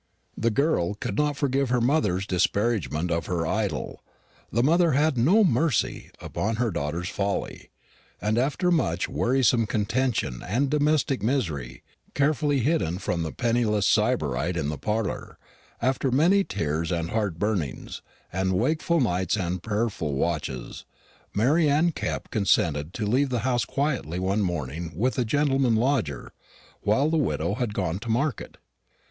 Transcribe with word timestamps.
The 0.35 0.49
girl 0.49 0.95
could 0.95 1.15
not 1.15 1.37
forgive 1.37 1.69
her 1.69 1.79
mother's 1.79 2.25
disparagement 2.25 3.11
of 3.11 3.27
her 3.27 3.45
idol, 3.45 4.03
the 4.51 4.63
mother 4.63 4.93
had 4.93 5.15
no 5.15 5.43
mercy 5.43 6.09
upon 6.19 6.55
her 6.55 6.71
daughter's 6.71 7.07
folly; 7.07 7.69
and 8.19 8.39
after 8.39 8.71
much 8.71 9.07
wearisome 9.07 9.67
contention 9.67 10.41
and 10.41 10.71
domestic 10.71 11.21
misery 11.21 11.83
carefully 12.15 12.61
hidden 12.61 12.97
from 12.97 13.21
the 13.21 13.31
penniless 13.31 13.87
sybarite 13.87 14.57
in 14.57 14.69
the 14.69 14.77
parlour 14.79 15.37
after 15.83 16.09
many 16.09 16.43
tears 16.43 16.91
and 16.91 17.11
heart 17.11 17.37
burnings, 17.37 18.01
and 18.33 18.53
wakeful 18.53 18.99
nights 18.99 19.37
and 19.37 19.61
prayerful 19.61 20.13
watches, 20.15 20.83
Mary 21.35 21.69
Anne 21.69 21.91
Kepp 21.91 22.31
consented 22.31 22.91
to 22.95 23.05
leave 23.05 23.29
the 23.29 23.41
house 23.45 23.65
quietly 23.65 24.17
one 24.17 24.41
morning 24.41 24.93
with 24.95 25.13
the 25.13 25.25
gentleman 25.25 25.75
lodger 25.75 26.33
while 26.81 27.07
the 27.11 27.17
widow 27.17 27.53
had 27.53 27.75
gone 27.75 27.99
to 27.99 28.09
market. 28.09 28.57